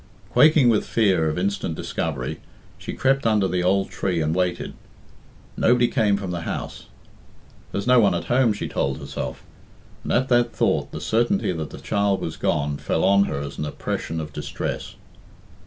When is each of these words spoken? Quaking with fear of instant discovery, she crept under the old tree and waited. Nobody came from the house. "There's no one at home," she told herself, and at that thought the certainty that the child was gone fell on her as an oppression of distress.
Quaking 0.31 0.67
with 0.67 0.83
fear 0.87 1.29
of 1.29 1.37
instant 1.37 1.75
discovery, 1.75 2.39
she 2.79 2.93
crept 2.93 3.27
under 3.27 3.47
the 3.47 3.61
old 3.61 3.91
tree 3.91 4.19
and 4.19 4.33
waited. 4.33 4.73
Nobody 5.55 5.87
came 5.87 6.17
from 6.17 6.31
the 6.31 6.41
house. 6.41 6.87
"There's 7.71 7.85
no 7.85 7.99
one 7.99 8.15
at 8.15 8.23
home," 8.23 8.51
she 8.51 8.67
told 8.67 8.97
herself, 8.97 9.43
and 10.03 10.11
at 10.11 10.27
that 10.29 10.53
thought 10.55 10.91
the 10.91 10.99
certainty 11.01 11.51
that 11.51 11.69
the 11.69 11.77
child 11.77 12.19
was 12.19 12.35
gone 12.35 12.77
fell 12.77 13.03
on 13.05 13.25
her 13.25 13.41
as 13.41 13.59
an 13.59 13.65
oppression 13.65 14.19
of 14.19 14.33
distress. 14.33 14.95